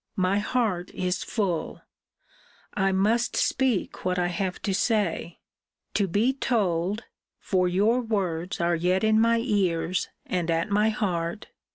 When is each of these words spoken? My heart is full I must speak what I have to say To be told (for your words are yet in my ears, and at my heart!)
My 0.17 0.39
heart 0.39 0.89
is 0.95 1.23
full 1.23 1.83
I 2.73 2.91
must 2.91 3.37
speak 3.37 4.03
what 4.03 4.17
I 4.17 4.29
have 4.29 4.59
to 4.63 4.73
say 4.73 5.37
To 5.93 6.07
be 6.07 6.33
told 6.33 7.03
(for 7.37 7.67
your 7.67 7.99
words 8.01 8.59
are 8.59 8.75
yet 8.75 9.03
in 9.03 9.21
my 9.21 9.37
ears, 9.45 10.09
and 10.25 10.49
at 10.49 10.71
my 10.71 10.89
heart!) 10.89 11.49